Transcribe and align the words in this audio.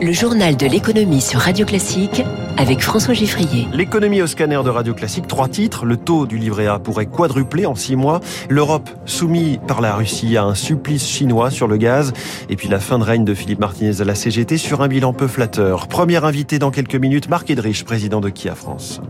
Le 0.00 0.12
journal 0.12 0.56
de 0.56 0.66
l'économie 0.66 1.20
sur 1.20 1.40
Radio 1.40 1.64
Classique 1.64 2.22
avec 2.58 2.82
François 2.82 3.14
Giffrier. 3.14 3.66
L'économie 3.72 4.20
au 4.20 4.26
scanner 4.26 4.60
de 4.62 4.68
Radio 4.68 4.94
Classique, 4.94 5.26
trois 5.26 5.48
titres. 5.48 5.84
Le 5.84 5.96
taux 5.96 6.26
du 6.26 6.38
livret 6.38 6.66
A 6.66 6.78
pourrait 6.78 7.06
quadrupler 7.06 7.66
en 7.66 7.74
six 7.74 7.96
mois. 7.96 8.20
L'Europe 8.48 8.90
soumise 9.06 9.58
par 9.66 9.80
la 9.80 9.94
Russie 9.94 10.36
à 10.36 10.44
un 10.44 10.54
supplice 10.54 11.06
chinois 11.06 11.50
sur 11.50 11.66
le 11.66 11.76
gaz. 11.76 12.12
Et 12.48 12.56
puis 12.56 12.68
la 12.68 12.78
fin 12.78 12.98
de 12.98 13.04
règne 13.04 13.24
de 13.24 13.34
Philippe 13.34 13.60
Martinez 13.60 14.00
à 14.00 14.04
la 14.04 14.14
CGT 14.14 14.58
sur 14.58 14.82
un 14.82 14.88
bilan 14.88 15.12
peu 15.12 15.28
flatteur. 15.28 15.88
Premier 15.88 16.22
invité 16.24 16.58
dans 16.58 16.70
quelques 16.70 16.96
minutes, 16.96 17.28
Marc 17.28 17.50
Edrich, 17.50 17.84
président 17.84 18.20
de 18.20 18.28
Kia 18.28 18.54
France. 18.54 19.00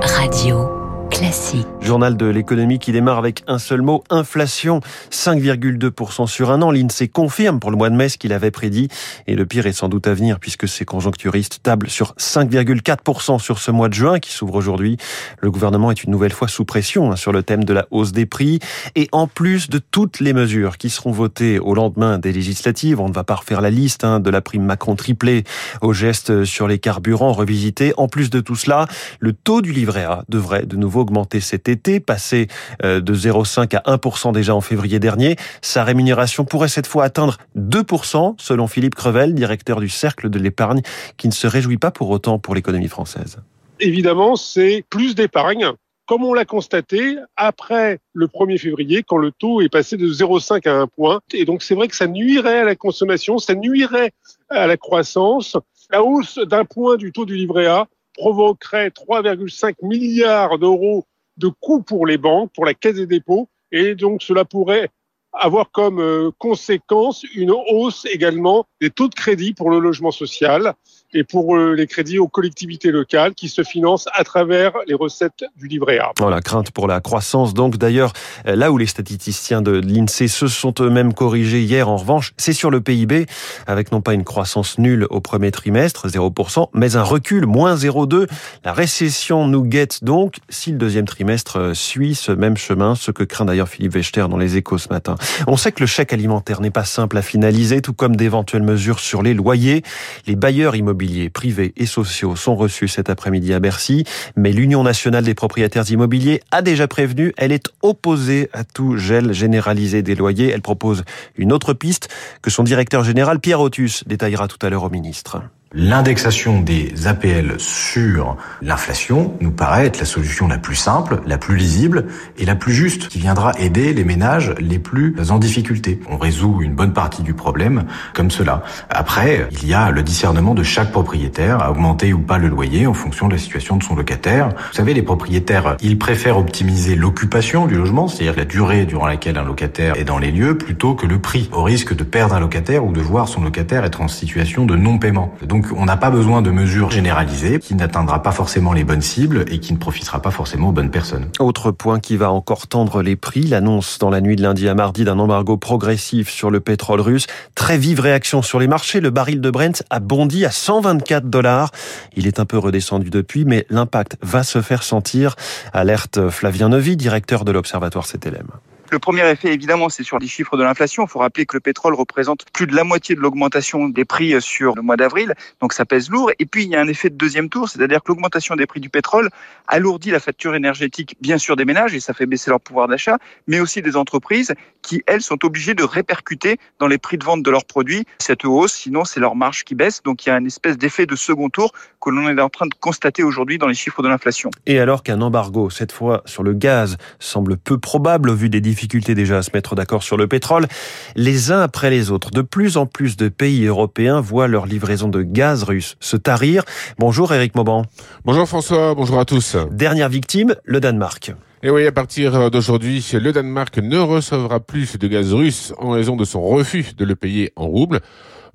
Radio. 0.00 0.81
Classique. 1.12 1.66
Journal 1.82 2.16
de 2.16 2.24
l'économie 2.24 2.78
qui 2.78 2.90
démarre 2.90 3.18
avec 3.18 3.42
un 3.46 3.58
seul 3.58 3.82
mot, 3.82 4.02
inflation, 4.08 4.80
5,2% 5.10 6.26
sur 6.26 6.50
un 6.50 6.62
an. 6.62 6.70
L'INSEE 6.70 7.08
confirme 7.08 7.60
pour 7.60 7.70
le 7.70 7.76
mois 7.76 7.90
de 7.90 7.94
mai 7.94 8.08
ce 8.08 8.16
qu'il 8.16 8.32
avait 8.32 8.50
prédit. 8.50 8.88
Et 9.26 9.34
le 9.34 9.44
pire 9.44 9.66
est 9.66 9.72
sans 9.72 9.90
doute 9.90 10.06
à 10.06 10.14
venir 10.14 10.40
puisque 10.40 10.66
ces 10.66 10.86
conjoncturistes 10.86 11.60
tablent 11.62 11.90
sur 11.90 12.14
5,4% 12.14 13.38
sur 13.38 13.58
ce 13.58 13.70
mois 13.70 13.90
de 13.90 13.94
juin 13.94 14.20
qui 14.20 14.32
s'ouvre 14.32 14.54
aujourd'hui. 14.54 14.96
Le 15.40 15.50
gouvernement 15.50 15.90
est 15.90 16.02
une 16.02 16.10
nouvelle 16.10 16.32
fois 16.32 16.48
sous 16.48 16.64
pression 16.64 17.12
hein, 17.12 17.16
sur 17.16 17.32
le 17.32 17.42
thème 17.42 17.64
de 17.64 17.74
la 17.74 17.86
hausse 17.90 18.12
des 18.12 18.24
prix. 18.24 18.60
Et 18.94 19.08
en 19.12 19.26
plus 19.26 19.68
de 19.68 19.78
toutes 19.78 20.18
les 20.20 20.32
mesures 20.32 20.78
qui 20.78 20.88
seront 20.88 21.12
votées 21.12 21.58
au 21.58 21.74
lendemain 21.74 22.18
des 22.18 22.32
législatives, 22.32 23.00
on 23.00 23.08
ne 23.08 23.14
va 23.14 23.24
pas 23.24 23.34
refaire 23.34 23.60
la 23.60 23.70
liste 23.70 24.04
hein, 24.04 24.18
de 24.18 24.30
la 24.30 24.40
prime 24.40 24.64
Macron 24.64 24.96
triplée 24.96 25.44
au 25.82 25.92
geste 25.92 26.44
sur 26.44 26.68
les 26.68 26.78
carburants 26.78 27.32
revisités. 27.32 27.92
En 27.98 28.08
plus 28.08 28.30
de 28.30 28.40
tout 28.40 28.56
cela, 28.56 28.86
le 29.20 29.34
taux 29.34 29.60
du 29.60 29.72
livret 29.72 30.04
A 30.04 30.24
devrait 30.30 30.64
de 30.64 30.76
nouveau 30.76 31.01
augmenté 31.02 31.40
cet 31.40 31.68
été, 31.68 32.00
passé 32.00 32.48
euh, 32.82 33.00
de 33.00 33.14
0,5 33.14 33.76
à 33.76 33.96
1% 33.96 34.32
déjà 34.32 34.54
en 34.54 34.60
février 34.60 34.98
dernier. 34.98 35.36
Sa 35.60 35.84
rémunération 35.84 36.44
pourrait 36.44 36.68
cette 36.68 36.86
fois 36.86 37.04
atteindre 37.04 37.36
2%, 37.58 38.34
selon 38.38 38.66
Philippe 38.66 38.94
Crevel, 38.94 39.34
directeur 39.34 39.80
du 39.80 39.88
Cercle 39.88 40.30
de 40.30 40.38
l'épargne, 40.38 40.80
qui 41.16 41.28
ne 41.28 41.32
se 41.32 41.46
réjouit 41.46 41.78
pas 41.78 41.90
pour 41.90 42.10
autant 42.10 42.38
pour 42.38 42.54
l'économie 42.54 42.88
française. 42.88 43.38
Évidemment, 43.80 44.36
c'est 44.36 44.84
plus 44.88 45.14
d'épargne 45.14 45.72
comme 46.06 46.24
on 46.24 46.34
l'a 46.34 46.44
constaté 46.44 47.16
après 47.36 47.98
le 48.12 48.26
1er 48.26 48.58
février, 48.58 49.02
quand 49.02 49.16
le 49.16 49.30
taux 49.30 49.60
est 49.60 49.68
passé 49.68 49.96
de 49.96 50.06
0,5 50.08 50.68
à 50.68 50.74
1 50.74 50.86
point. 50.88 51.20
Et 51.32 51.44
donc, 51.44 51.62
c'est 51.62 51.74
vrai 51.74 51.88
que 51.88 51.96
ça 51.96 52.06
nuirait 52.06 52.60
à 52.60 52.64
la 52.64 52.74
consommation, 52.74 53.38
ça 53.38 53.54
nuirait 53.54 54.12
à 54.50 54.66
la 54.66 54.76
croissance. 54.76 55.56
La 55.90 56.02
hausse 56.02 56.38
d'un 56.38 56.64
point 56.64 56.96
du 56.96 57.12
taux 57.12 57.24
du 57.24 57.36
livret 57.36 57.66
A 57.66 57.86
provoquerait 58.14 58.88
3,5 58.88 59.74
milliards 59.82 60.58
d'euros 60.58 61.06
de 61.36 61.48
coûts 61.48 61.82
pour 61.82 62.06
les 62.06 62.18
banques, 62.18 62.52
pour 62.54 62.64
la 62.64 62.74
caisse 62.74 62.96
des 62.96 63.06
dépôts, 63.06 63.48
et 63.70 63.94
donc 63.94 64.22
cela 64.22 64.44
pourrait 64.44 64.90
avoir 65.32 65.70
comme 65.70 66.00
euh, 66.00 66.30
conséquence 66.38 67.24
une 67.34 67.52
hausse 67.52 68.04
également 68.04 68.66
des 68.82 68.90
taux 68.90 69.06
de 69.06 69.14
crédit 69.14 69.54
pour 69.54 69.70
le 69.70 69.78
logement 69.78 70.10
social 70.10 70.74
et 71.14 71.22
pour 71.24 71.54
euh, 71.56 71.74
les 71.74 71.86
crédits 71.86 72.18
aux 72.18 72.26
collectivités 72.26 72.90
locales 72.90 73.34
qui 73.34 73.48
se 73.48 73.62
financent 73.62 74.08
à 74.14 74.24
travers 74.24 74.72
les 74.88 74.94
recettes 74.94 75.44
du 75.56 75.68
livret 75.68 75.98
A. 75.98 76.10
Voilà, 76.18 76.40
crainte 76.40 76.72
pour 76.72 76.88
la 76.88 77.00
croissance. 77.00 77.54
Donc 77.54 77.76
d'ailleurs, 77.76 78.12
euh, 78.48 78.56
là 78.56 78.72
où 78.72 78.78
les 78.78 78.86
statisticiens 78.86 79.62
de 79.62 79.72
l'INSEE 79.72 80.26
se 80.26 80.48
sont 80.48 80.74
eux-mêmes 80.80 81.14
corrigés 81.14 81.62
hier, 81.62 81.88
en 81.88 81.96
revanche, 81.96 82.32
c'est 82.38 82.52
sur 82.52 82.70
le 82.70 82.80
PIB, 82.80 83.26
avec 83.68 83.92
non 83.92 84.00
pas 84.00 84.14
une 84.14 84.24
croissance 84.24 84.78
nulle 84.78 85.06
au 85.10 85.20
premier 85.20 85.52
trimestre, 85.52 86.08
0%, 86.08 86.68
mais 86.74 86.96
un 86.96 87.02
recul, 87.02 87.46
moins 87.46 87.76
0,2. 87.76 88.26
La 88.64 88.72
récession 88.72 89.46
nous 89.46 89.62
guette 89.62 90.02
donc 90.02 90.36
si 90.48 90.72
le 90.72 90.78
deuxième 90.78 91.06
trimestre 91.06 91.58
euh, 91.58 91.74
suit 91.74 92.16
ce 92.16 92.32
même 92.32 92.56
chemin, 92.56 92.96
ce 92.96 93.12
que 93.12 93.22
craint 93.22 93.44
d'ailleurs 93.44 93.68
Philippe 93.68 93.94
Wechter 93.94 94.26
dans 94.28 94.38
les 94.38 94.56
échos 94.56 94.78
ce 94.78 94.88
matin. 94.88 95.14
On 95.46 95.56
sait 95.56 95.70
que 95.70 95.80
le 95.80 95.86
chèque 95.86 96.12
alimentaire 96.12 96.60
n'est 96.60 96.70
pas 96.70 96.84
simple 96.84 97.16
à 97.18 97.22
finaliser, 97.22 97.80
tout 97.80 97.92
comme 97.92 98.16
d'éventuelles 98.16 98.62
mesures 98.72 99.00
sur 99.00 99.22
les 99.22 99.34
loyers. 99.34 99.82
Les 100.26 100.36
bailleurs 100.36 100.76
immobiliers 100.76 101.28
privés 101.28 101.72
et 101.76 101.86
sociaux 101.86 102.36
sont 102.36 102.56
reçus 102.56 102.88
cet 102.88 103.10
après-midi 103.10 103.52
à 103.52 103.60
Bercy, 103.60 104.04
mais 104.34 104.52
l'Union 104.52 104.82
nationale 104.82 105.24
des 105.24 105.34
propriétaires 105.34 105.90
immobiliers 105.90 106.40
a 106.50 106.62
déjà 106.62 106.88
prévenu, 106.88 107.34
elle 107.36 107.52
est 107.52 107.68
opposée 107.82 108.48
à 108.52 108.64
tout 108.64 108.96
gel 108.96 109.32
généralisé 109.32 110.02
des 110.02 110.14
loyers. 110.14 110.50
Elle 110.50 110.62
propose 110.62 111.04
une 111.36 111.52
autre 111.52 111.74
piste 111.74 112.08
que 112.40 112.50
son 112.50 112.62
directeur 112.62 113.04
général 113.04 113.40
Pierre 113.40 113.60
Otus 113.60 114.04
détaillera 114.06 114.48
tout 114.48 114.64
à 114.64 114.70
l'heure 114.70 114.84
au 114.84 114.90
ministre. 114.90 115.42
L'indexation 115.74 116.60
des 116.60 117.06
APL 117.06 117.54
sur 117.56 118.36
l'inflation 118.60 119.32
nous 119.40 119.52
paraît 119.52 119.86
être 119.86 120.00
la 120.00 120.04
solution 120.04 120.46
la 120.46 120.58
plus 120.58 120.74
simple, 120.74 121.22
la 121.26 121.38
plus 121.38 121.56
lisible 121.56 122.08
et 122.36 122.44
la 122.44 122.54
plus 122.54 122.74
juste, 122.74 123.08
qui 123.08 123.18
viendra 123.18 123.52
aider 123.58 123.94
les 123.94 124.04
ménages 124.04 124.54
les 124.60 124.78
plus 124.78 125.14
en 125.30 125.38
difficulté. 125.38 125.98
On 126.10 126.18
résout 126.18 126.60
une 126.60 126.74
bonne 126.74 126.92
partie 126.92 127.22
du 127.22 127.32
problème 127.32 127.84
comme 128.12 128.30
cela. 128.30 128.62
Après, 128.90 129.48
il 129.50 129.66
y 129.66 129.72
a 129.72 129.90
le 129.90 130.02
discernement 130.02 130.54
de 130.54 130.62
chaque 130.62 130.92
propriétaire 130.92 131.62
à 131.62 131.70
augmenter 131.70 132.12
ou 132.12 132.18
pas 132.18 132.36
le 132.36 132.48
loyer 132.48 132.86
en 132.86 132.92
fonction 132.92 133.28
de 133.28 133.32
la 133.32 133.38
situation 133.38 133.78
de 133.78 133.82
son 133.82 133.94
locataire. 133.94 134.50
Vous 134.50 134.76
savez, 134.76 134.92
les 134.92 135.02
propriétaires, 135.02 135.78
ils 135.80 135.98
préfèrent 135.98 136.36
optimiser 136.36 136.96
l'occupation 136.96 137.66
du 137.66 137.76
logement, 137.76 138.08
c'est-à-dire 138.08 138.36
la 138.36 138.44
durée 138.44 138.84
durant 138.84 139.06
laquelle 139.06 139.38
un 139.38 139.44
locataire 139.44 139.96
est 139.96 140.04
dans 140.04 140.18
les 140.18 140.32
lieux, 140.32 140.58
plutôt 140.58 140.94
que 140.94 141.06
le 141.06 141.18
prix, 141.18 141.48
au 141.52 141.62
risque 141.62 141.96
de 141.96 142.04
perdre 142.04 142.34
un 142.34 142.40
locataire 142.40 142.84
ou 142.84 142.92
de 142.92 143.00
voir 143.00 143.26
son 143.26 143.40
locataire 143.40 143.86
être 143.86 144.02
en 144.02 144.08
situation 144.08 144.66
de 144.66 144.76
non-paiement. 144.76 145.34
Donc 145.46 145.61
donc 145.62 145.78
on 145.78 145.84
n'a 145.84 145.96
pas 145.96 146.10
besoin 146.10 146.42
de 146.42 146.50
mesures 146.50 146.90
généralisées 146.90 147.60
qui 147.60 147.74
n'atteindra 147.74 148.22
pas 148.22 148.32
forcément 148.32 148.72
les 148.72 148.82
bonnes 148.84 149.02
cibles 149.02 149.44
et 149.48 149.60
qui 149.60 149.72
ne 149.72 149.78
profitera 149.78 150.20
pas 150.20 150.30
forcément 150.30 150.70
aux 150.70 150.72
bonnes 150.72 150.90
personnes. 150.90 151.28
Autre 151.38 151.70
point 151.70 152.00
qui 152.00 152.16
va 152.16 152.32
encore 152.32 152.66
tendre 152.66 153.02
les 153.02 153.14
prix, 153.16 153.42
l'annonce 153.42 153.98
dans 153.98 154.10
la 154.10 154.20
nuit 154.20 154.34
de 154.34 154.42
lundi 154.42 154.68
à 154.68 154.74
mardi 154.74 155.04
d'un 155.04 155.18
embargo 155.18 155.56
progressif 155.56 156.28
sur 156.30 156.50
le 156.50 156.60
pétrole 156.60 157.00
russe. 157.00 157.26
Très 157.54 157.78
vive 157.78 158.00
réaction 158.00 158.42
sur 158.42 158.58
les 158.58 158.66
marchés, 158.66 159.00
le 159.00 159.10
baril 159.10 159.40
de 159.40 159.50
Brent 159.50 159.84
a 159.90 160.00
bondi 160.00 160.44
à 160.44 160.50
124 160.50 161.30
dollars. 161.30 161.70
Il 162.16 162.26
est 162.26 162.40
un 162.40 162.44
peu 162.44 162.58
redescendu 162.58 163.10
depuis, 163.10 163.44
mais 163.44 163.66
l'impact 163.70 164.16
va 164.20 164.42
se 164.42 164.62
faire 164.62 164.82
sentir. 164.82 165.36
Alerte 165.72 166.28
Flavien 166.30 166.70
Neuvy, 166.70 166.96
directeur 166.96 167.44
de 167.44 167.52
l'Observatoire 167.52 168.06
CTLM. 168.06 168.48
Le 168.92 168.98
premier 168.98 169.26
effet, 169.26 169.54
évidemment, 169.54 169.88
c'est 169.88 170.02
sur 170.02 170.18
les 170.18 170.26
chiffres 170.26 170.58
de 170.58 170.62
l'inflation. 170.62 171.04
Il 171.04 171.08
faut 171.08 171.20
rappeler 171.20 171.46
que 171.46 171.56
le 171.56 171.60
pétrole 171.60 171.94
représente 171.94 172.44
plus 172.52 172.66
de 172.66 172.76
la 172.76 172.84
moitié 172.84 173.14
de 173.14 173.20
l'augmentation 173.20 173.88
des 173.88 174.04
prix 174.04 174.34
sur 174.42 174.74
le 174.74 174.82
mois 174.82 174.98
d'avril, 174.98 175.32
donc 175.62 175.72
ça 175.72 175.86
pèse 175.86 176.10
lourd. 176.10 176.30
Et 176.38 176.44
puis, 176.44 176.64
il 176.64 176.68
y 176.68 176.76
a 176.76 176.80
un 176.82 176.88
effet 176.88 177.08
de 177.08 177.14
deuxième 177.14 177.48
tour, 177.48 177.70
c'est-à-dire 177.70 178.02
que 178.02 178.08
l'augmentation 178.08 178.54
des 178.54 178.66
prix 178.66 178.80
du 178.80 178.90
pétrole 178.90 179.30
alourdit 179.66 180.10
la 180.10 180.20
facture 180.20 180.54
énergétique, 180.54 181.16
bien 181.22 181.38
sûr, 181.38 181.56
des 181.56 181.64
ménages, 181.64 181.94
et 181.94 182.00
ça 182.00 182.12
fait 182.12 182.26
baisser 182.26 182.50
leur 182.50 182.60
pouvoir 182.60 182.86
d'achat, 182.86 183.16
mais 183.46 183.60
aussi 183.60 183.80
des 183.80 183.96
entreprises 183.96 184.52
qui, 184.82 185.02
elles, 185.06 185.22
sont 185.22 185.42
obligées 185.42 185.72
de 185.72 185.84
répercuter 185.84 186.58
dans 186.78 186.86
les 186.86 186.98
prix 186.98 187.16
de 187.16 187.24
vente 187.24 187.42
de 187.42 187.50
leurs 187.50 187.64
produits 187.64 188.04
cette 188.18 188.44
hausse, 188.44 188.74
sinon 188.74 189.06
c'est 189.06 189.20
leur 189.20 189.36
marge 189.36 189.64
qui 189.64 189.74
baisse. 189.74 190.02
Donc, 190.02 190.26
il 190.26 190.28
y 190.28 190.32
a 190.32 190.36
une 190.36 190.48
espèce 190.48 190.76
d'effet 190.76 191.06
de 191.06 191.16
second 191.16 191.48
tour 191.48 191.72
que 191.98 192.10
l'on 192.10 192.28
est 192.28 192.38
en 192.42 192.50
train 192.50 192.66
de 192.66 192.74
constater 192.78 193.22
aujourd'hui 193.22 193.56
dans 193.56 193.68
les 193.68 193.74
chiffres 193.74 194.02
de 194.02 194.08
l'inflation. 194.08 194.50
Et 194.66 194.80
alors 194.80 195.02
qu'un 195.02 195.22
embargo, 195.22 195.70
cette 195.70 195.92
fois 195.92 196.22
sur 196.26 196.42
le 196.42 196.52
gaz, 196.52 196.98
semble 197.20 197.56
peu 197.56 197.78
probable 197.78 198.28
au 198.28 198.34
vu 198.34 198.50
des 198.50 198.60
difficultés 198.60 198.81
difficulté 198.82 199.14
déjà 199.14 199.38
à 199.38 199.42
se 199.42 199.50
mettre 199.54 199.76
d'accord 199.76 200.02
sur 200.02 200.16
le 200.16 200.26
pétrole. 200.26 200.66
Les 201.14 201.52
uns 201.52 201.60
après 201.60 201.88
les 201.88 202.10
autres, 202.10 202.32
de 202.32 202.42
plus 202.42 202.76
en 202.76 202.84
plus 202.84 203.16
de 203.16 203.28
pays 203.28 203.64
européens 203.64 204.20
voient 204.20 204.48
leur 204.48 204.66
livraison 204.66 205.06
de 205.06 205.22
gaz 205.22 205.62
russe 205.62 205.94
se 206.00 206.16
tarir. 206.16 206.64
Bonjour 206.98 207.32
Eric 207.32 207.54
Mauban. 207.54 207.84
Bonjour 208.24 208.48
François, 208.48 208.96
bonjour 208.96 209.20
à 209.20 209.24
tous. 209.24 209.56
Dernière 209.70 210.08
victime, 210.08 210.56
le 210.64 210.80
Danemark. 210.80 211.32
Et 211.62 211.70
oui, 211.70 211.86
à 211.86 211.92
partir 211.92 212.50
d'aujourd'hui, 212.50 213.08
le 213.12 213.30
Danemark 213.30 213.78
ne 213.78 213.98
recevra 213.98 214.58
plus 214.58 214.98
de 214.98 215.06
gaz 215.06 215.32
russe 215.32 215.72
en 215.78 215.90
raison 215.90 216.16
de 216.16 216.24
son 216.24 216.42
refus 216.42 216.86
de 216.98 217.04
le 217.04 217.14
payer 217.14 217.52
en 217.54 217.68
roubles. 217.68 218.00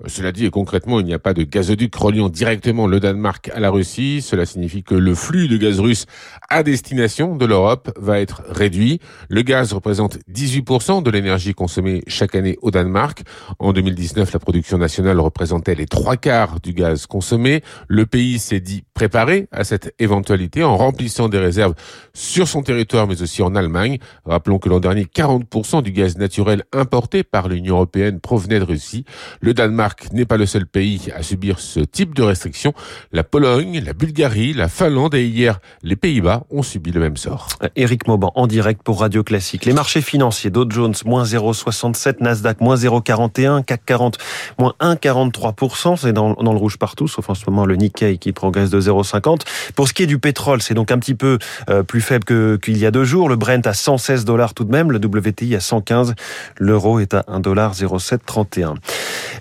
Cela 0.06 0.32
dit, 0.32 0.48
concrètement, 0.52 1.00
il 1.00 1.08
n'y 1.08 1.14
a 1.16 1.18
pas 1.18 1.34
de 1.34 1.42
gazoduc 1.42 1.96
reliant 1.96 2.30
directement 2.30 2.86
le 2.86 3.00
Danemark 3.00 3.50
à 3.52 3.60
la 3.60 3.72
Russie. 3.72 4.22
Cela 4.22 4.46
signifie 4.46 4.84
que 4.84 4.94
le 4.94 5.16
flux 5.16 5.48
de 5.48 5.58
gaz 5.58 5.80
russe 5.80 6.06
à 6.52 6.62
destination 6.62 7.36
de 7.36 7.48
l'Europe 7.48 7.90
va 7.98 8.20
être 8.20 8.44
réduit. 8.48 9.00
Le 9.28 9.42
gaz 9.42 9.74
représente 9.74 10.20
18% 10.32 11.02
de 11.02 11.10
l'énergie 11.10 11.56
consommée 11.56 12.04
chaque 12.06 12.36
année 12.36 12.60
au 12.62 12.70
Danemark. 12.70 13.24
En 13.58 13.74
2019, 13.74 14.32
la 14.34 14.38
production 14.38 14.78
nationale 14.78 15.20
représentait 15.20 15.74
les 15.74 15.88
trois 15.88 16.16
quarts 16.16 16.60
du 16.60 16.74
gaz 16.74 17.08
consommé. 17.08 17.64
Le 17.88 18.06
pays 18.06 18.38
s'est 18.38 18.60
dit 18.60 18.84
préparé 18.94 19.48
à 19.52 19.64
cette 19.64 19.96
éventualité 19.98 20.64
en 20.64 20.78
remplissant 20.78 21.28
des 21.28 21.40
réserves 21.40 21.74
sur 22.14 22.48
son 22.48 22.62
territoire, 22.62 23.08
mais 23.08 23.20
aussi 23.24 23.42
en 23.42 23.56
Allemagne. 23.56 23.98
Rappelons 24.26 24.60
que 24.60 24.70
l'an 24.70 24.80
dernier, 24.80 25.06
40% 25.06 25.82
du 25.82 25.92
gaz 25.92 26.20
naturel 26.20 26.66
importé 26.72 27.24
par 27.24 27.48
l'Union 27.48 27.76
européenne 27.78 28.20
provenait 28.20 28.60
de 28.60 28.64
Russie. 28.64 29.04
Le 29.42 29.56
Danemark 29.56 29.87
n'est 30.14 30.26
pas 30.26 30.38
le 30.38 30.46
seul 30.46 30.66
pays 30.66 31.12
à 31.16 31.24
subir 31.24 31.60
ce 31.60 31.80
type 31.80 32.16
de 32.16 32.24
restrictions. 32.24 32.74
La 33.12 33.24
Pologne, 33.24 33.82
la 33.84 33.94
Bulgarie, 33.94 34.54
la 34.54 34.68
Finlande 34.68 35.16
et 35.16 35.26
hier 35.26 35.60
les 35.84 35.96
Pays-Bas 35.96 36.44
ont 36.50 36.64
subi 36.64 36.92
le 36.92 37.00
même 37.00 37.18
sort. 37.18 37.50
Éric 37.76 38.08
Mauban 38.08 38.32
en 38.36 38.48
direct 38.48 38.82
pour 38.84 39.02
Radio 39.02 39.24
Classique. 39.24 39.66
Les 39.66 39.74
marchés 39.74 40.02
financiers, 40.02 40.50
Dow 40.50 40.66
Jones 40.70 40.94
moins 41.06 41.24
0,67, 41.24 42.18
Nasdaq 42.22 42.62
moins 42.62 42.76
0,41, 42.76 43.64
CAC 43.64 43.86
40 43.86 44.18
moins 44.60 44.74
1,43%. 44.80 45.98
C'est 45.98 46.14
dans, 46.14 46.36
le 46.40 46.50
rouge 46.58 46.78
partout, 46.78 47.08
sauf 47.08 47.30
en 47.30 47.36
ce 47.36 47.44
moment 47.48 47.66
le 47.66 47.76
Nikkei 47.76 48.18
qui 48.18 48.32
progresse 48.32 48.70
de 48.70 48.80
0,50. 48.80 49.42
Pour 49.76 49.88
ce 49.88 49.94
qui 49.94 50.04
est 50.04 50.08
du 50.08 50.20
pétrole, 50.20 50.62
c'est 50.62 50.74
donc 50.74 50.92
un 50.92 51.00
petit 51.00 51.16
peu 51.16 51.38
euh, 51.70 51.84
plus 51.84 52.02
faible 52.02 52.26
qu'il 52.60 52.78
y 52.78 52.86
a 52.86 52.92
deux 52.92 53.04
jours. 53.04 53.30
Le 53.30 53.36
Brent 53.36 53.66
à 53.66 53.74
116 53.74 54.26
dollars 54.26 54.54
tout 54.54 54.64
de 54.64 54.72
même, 54.72 54.92
le 54.92 55.00
WTI 55.00 55.56
à 55.56 55.60
115, 55.60 56.16
l'euro 56.58 57.00
est 57.00 57.14
à 57.14 57.24
1 57.28 57.40
dollar 57.40 57.74
0,731. 57.74 58.76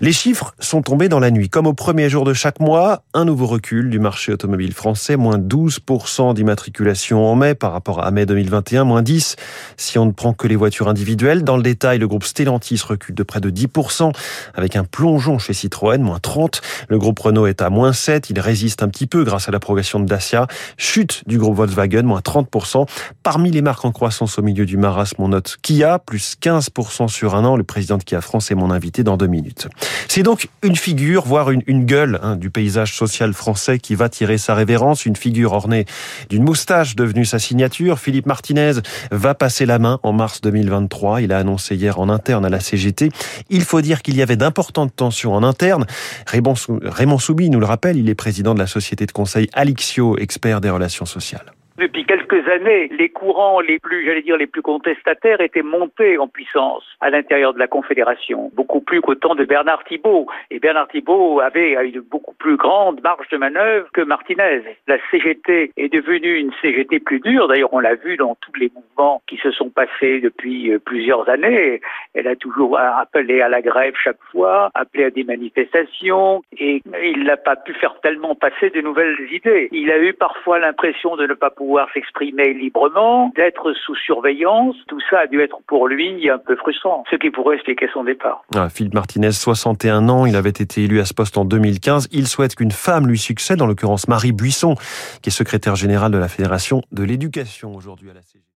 Les 0.02 0.12
chiffres 0.12 0.54
sont 0.60 0.82
tombés 0.82 1.08
dans 1.08 1.20
la 1.20 1.30
nuit. 1.30 1.48
Comme 1.48 1.66
au 1.66 1.72
premier 1.72 2.10
jour 2.10 2.24
de 2.26 2.34
chaque 2.34 2.60
mois, 2.60 3.02
un 3.14 3.24
nouveau 3.24 3.46
recul 3.46 3.88
du 3.88 3.98
marché 3.98 4.30
automobile 4.30 4.74
français, 4.74 5.16
moins 5.16 5.38
12% 5.38 6.34
d'immatriculation 6.34 7.24
en 7.24 7.34
mai 7.34 7.54
par 7.54 7.72
rapport 7.72 8.04
à 8.04 8.10
mai 8.10 8.26
2021, 8.26 8.84
moins 8.84 9.00
10 9.00 9.36
si 9.78 9.98
on 9.98 10.04
ne 10.04 10.12
prend 10.12 10.34
que 10.34 10.46
les 10.48 10.56
voitures 10.56 10.88
individuelles. 10.88 11.44
Dans 11.44 11.56
le 11.56 11.62
détail, 11.62 11.98
le 11.98 12.08
groupe 12.08 12.24
Stellantis 12.24 12.80
recule 12.86 13.14
de 13.14 13.22
près 13.22 13.40
de 13.40 13.48
10% 13.48 14.12
avec 14.54 14.76
un 14.76 14.84
plongeon 14.84 15.38
chez 15.38 15.54
Citroën, 15.54 16.02
moins 16.02 16.18
30. 16.18 16.60
Le 16.88 16.98
groupe 16.98 17.18
Renault 17.18 17.46
est 17.46 17.62
à 17.62 17.70
moins 17.70 17.94
7, 17.94 18.28
il 18.28 18.38
résiste 18.38 18.82
un 18.82 18.88
petit 18.88 19.06
peu 19.06 19.24
grâce 19.24 19.48
à 19.48 19.52
la 19.52 19.60
progression 19.60 19.98
de 19.98 20.04
Dacia. 20.04 20.46
Chute 20.76 21.22
du 21.26 21.38
groupe 21.38 21.56
Volkswagen, 21.56 22.02
moins 22.02 22.20
30%. 22.20 22.86
Parmi 23.22 23.50
les 23.50 23.62
marques 23.62 23.84
en 23.86 23.92
croissance 23.92 24.38
au 24.38 24.42
milieu 24.42 24.66
du 24.66 24.76
marasme, 24.76 25.22
on 25.22 25.28
note 25.28 25.56
Kia, 25.62 25.98
plus 25.98 26.36
15% 26.40 27.08
sur 27.08 27.34
un 27.34 27.46
an. 27.46 27.56
Le 27.56 27.64
président 27.64 27.96
de 27.96 28.04
Kia 28.04 28.20
France 28.20 28.50
est 28.50 28.54
mon 28.54 28.70
invité 28.70 29.02
dans 29.02 29.16
deux 29.16 29.26
minutes. 29.26 29.68
C'est 30.08 30.22
donc 30.22 30.48
une 30.62 30.76
figure, 30.76 31.24
voire 31.24 31.50
une, 31.50 31.84
gueule 31.84 32.18
hein, 32.22 32.36
du 32.36 32.50
paysage 32.50 32.96
social 32.96 33.34
français 33.34 33.78
qui 33.78 33.94
va 33.94 34.08
tirer 34.08 34.38
sa 34.38 34.54
révérence, 34.54 35.06
une 35.06 35.16
figure 35.16 35.52
ornée 35.52 35.84
d'une 36.30 36.42
moustache 36.42 36.96
devenue 36.96 37.24
sa 37.24 37.38
signature. 37.38 37.98
Philippe 37.98 38.26
Martinez 38.26 38.72
va 39.10 39.34
passer 39.34 39.66
la 39.66 39.78
main 39.78 40.00
en 40.02 40.12
mars 40.12 40.40
2023. 40.40 41.20
Il 41.22 41.32
a 41.32 41.38
annoncé 41.38 41.76
hier 41.76 41.98
en 41.98 42.08
interne 42.08 42.44
à 42.44 42.48
la 42.48 42.60
CGT. 42.60 43.10
Il 43.50 43.64
faut 43.64 43.80
dire 43.80 44.02
qu'il 44.02 44.16
y 44.16 44.22
avait 44.22 44.36
d'importantes 44.36 44.94
tensions 44.96 45.34
en 45.34 45.42
interne. 45.42 45.86
Raymond 46.26 47.18
Soubi 47.18 47.50
nous 47.50 47.60
le 47.60 47.66
rappelle, 47.66 47.96
il 47.96 48.08
est 48.08 48.14
président 48.14 48.54
de 48.54 48.58
la 48.58 48.66
société 48.66 49.06
de 49.06 49.12
conseil 49.12 49.48
Alixio, 49.52 50.16
expert 50.18 50.60
des 50.60 50.70
relations 50.70 51.06
sociales. 51.06 51.52
Depuis 51.78 52.06
quelques 52.06 52.48
années, 52.48 52.88
les 52.88 53.10
courants 53.10 53.60
les 53.60 53.78
plus, 53.78 54.06
j'allais 54.06 54.22
dire, 54.22 54.38
les 54.38 54.46
plus 54.46 54.62
contestataires 54.62 55.42
étaient 55.42 55.60
montés 55.60 56.16
en 56.16 56.26
puissance 56.26 56.82
à 57.02 57.10
l'intérieur 57.10 57.52
de 57.52 57.58
la 57.58 57.66
Confédération, 57.66 58.50
beaucoup 58.54 58.80
plus 58.80 59.02
qu'au 59.02 59.14
temps 59.14 59.34
de 59.34 59.44
Bernard 59.44 59.84
Thibault. 59.84 60.26
Et 60.50 60.58
Bernard 60.58 60.88
Thibault 60.88 61.40
avait 61.40 61.72
une 61.72 62.00
beaucoup 62.00 62.32
plus 62.32 62.56
grande 62.56 63.02
marge 63.02 63.28
de 63.28 63.36
manœuvre 63.36 63.88
que 63.92 64.00
Martinez. 64.00 64.62
La 64.86 64.96
CGT 65.10 65.72
est 65.76 65.92
devenue 65.92 66.38
une 66.38 66.50
CGT 66.62 66.98
plus 67.00 67.20
dure. 67.20 67.46
D'ailleurs, 67.46 67.74
on 67.74 67.80
l'a 67.80 67.94
vu 67.94 68.16
dans 68.16 68.36
tous 68.36 68.58
les 68.58 68.72
mouvements 68.74 69.20
qui 69.28 69.36
se 69.36 69.50
sont 69.50 69.68
passés 69.68 70.20
depuis 70.20 70.72
euh, 70.72 70.78
plusieurs 70.78 71.28
années. 71.28 71.82
Elle 72.14 72.28
a 72.28 72.36
toujours 72.36 72.78
appelé 72.78 73.42
à 73.42 73.50
la 73.50 73.60
grève 73.60 73.92
chaque 74.02 74.22
fois, 74.32 74.70
appelé 74.74 75.04
à 75.04 75.10
des 75.10 75.24
manifestations, 75.24 76.42
et 76.58 76.82
il 77.02 77.24
n'a 77.24 77.36
pas 77.36 77.56
pu 77.56 77.74
faire 77.74 78.00
tellement 78.00 78.34
passer 78.34 78.70
de 78.70 78.80
nouvelles 78.80 79.18
idées. 79.30 79.68
Il 79.72 79.90
a 79.90 79.98
eu 79.98 80.14
parfois 80.14 80.58
l'impression 80.58 81.16
de 81.16 81.26
ne 81.26 81.34
pas 81.34 81.50
pouvoir 81.50 81.65
pouvoir 81.66 81.88
s'exprimer 81.92 82.54
librement, 82.54 83.32
d'être 83.34 83.72
sous 83.84 83.96
surveillance. 83.96 84.76
Tout 84.86 85.00
ça 85.10 85.20
a 85.20 85.26
dû 85.26 85.40
être 85.40 85.58
pour 85.66 85.88
lui 85.88 86.30
un 86.30 86.38
peu 86.38 86.54
frustrant, 86.54 87.02
ce 87.10 87.16
qui 87.16 87.30
pourrait 87.30 87.56
expliquer 87.56 87.88
son 87.92 88.04
départ. 88.04 88.44
Ah, 88.54 88.68
Philippe 88.68 88.94
Martinez, 88.94 89.32
61 89.32 90.08
ans, 90.08 90.26
il 90.26 90.36
avait 90.36 90.50
été 90.50 90.84
élu 90.84 91.00
à 91.00 91.04
ce 91.04 91.12
poste 91.12 91.36
en 91.36 91.44
2015. 91.44 92.08
Il 92.12 92.28
souhaite 92.28 92.54
qu'une 92.54 92.70
femme 92.70 93.08
lui 93.08 93.18
succède, 93.18 93.60
en 93.60 93.66
l'occurrence 93.66 94.06
Marie 94.06 94.32
Buisson, 94.32 94.76
qui 95.22 95.30
est 95.30 95.32
secrétaire 95.32 95.74
générale 95.74 96.12
de 96.12 96.18
la 96.18 96.28
Fédération 96.28 96.82
de 96.92 97.02
l'éducation 97.02 97.74
aujourd'hui 97.74 98.10
à 98.10 98.14
la 98.14 98.22
CG. 98.22 98.45